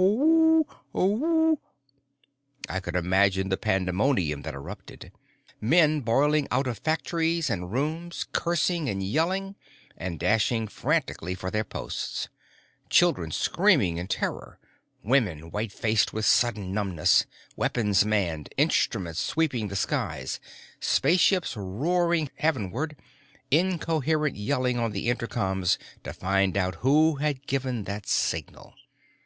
Hoo 0.00 0.66
oo!_ 0.96 1.58
I 2.70 2.80
could 2.80 2.96
imagine 2.96 3.50
the 3.50 3.58
pandemonium 3.58 4.40
that 4.44 4.54
erupted, 4.54 5.12
men 5.60 6.00
boiling 6.00 6.48
out 6.50 6.66
of 6.66 6.78
factories 6.78 7.50
and 7.50 7.70
rooms, 7.70 8.24
cursing 8.32 8.88
and 8.88 9.02
yelling 9.02 9.56
and 9.98 10.18
dashing 10.18 10.68
frantically 10.68 11.34
for 11.34 11.50
their 11.50 11.64
posts 11.64 12.30
children 12.88 13.30
screaming 13.30 13.98
in 13.98 14.06
terror, 14.06 14.58
women 15.02 15.50
white 15.50 15.70
faced 15.70 16.14
with 16.14 16.24
sudden 16.24 16.72
numbness 16.72 17.26
weapons 17.54 18.02
manned, 18.02 18.48
instruments 18.56 19.20
sweeping 19.20 19.68
the 19.68 19.76
skies, 19.76 20.40
spaceships 20.80 21.58
roaring 21.58 22.30
heavenward, 22.36 22.96
incoherent 23.50 24.34
yelling 24.36 24.78
on 24.78 24.92
the 24.92 25.10
intercoms 25.10 25.76
to 26.04 26.14
find 26.14 26.56
out 26.56 26.76
who 26.76 27.16
had 27.16 27.46
given 27.46 27.84
that 27.84 28.06
signal. 28.06 28.72